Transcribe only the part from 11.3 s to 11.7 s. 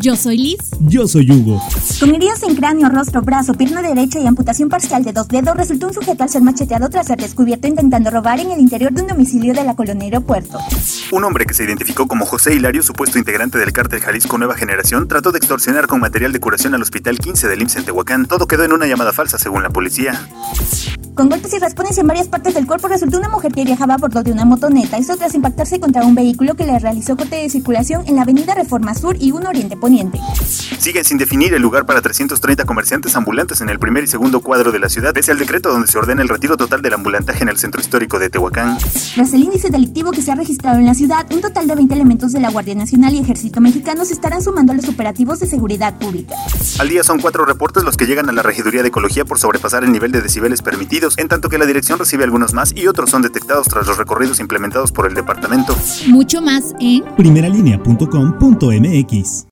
que se